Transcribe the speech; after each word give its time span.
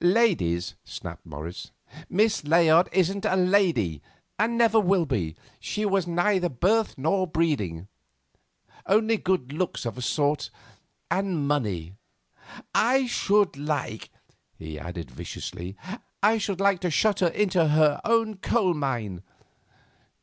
"Ladies!" 0.00 0.76
snapped 0.82 1.26
Morris. 1.26 1.70
"Miss 2.08 2.42
Layard 2.44 2.88
isn't 2.90 3.26
a 3.26 3.36
lady, 3.36 4.00
and 4.38 4.56
never 4.56 4.80
will 4.80 5.04
be; 5.04 5.36
she 5.60 5.82
has 5.82 6.06
neither 6.06 6.48
birth 6.48 6.94
nor 6.96 7.26
breeding, 7.26 7.88
only 8.86 9.18
good 9.18 9.52
looks 9.52 9.84
of 9.84 9.98
a 9.98 10.00
sort 10.00 10.48
and 11.10 11.46
money. 11.46 11.92
I 12.74 13.04
should 13.06 13.58
like," 13.58 14.08
he 14.58 14.78
added, 14.78 15.10
viciously—"I 15.10 16.38
should 16.38 16.60
like 16.60 16.80
to 16.80 16.90
shut 16.90 17.20
her 17.20 17.28
into 17.28 17.68
her 17.68 18.00
own 18.06 18.36
coal 18.38 18.72
mine." 18.72 19.22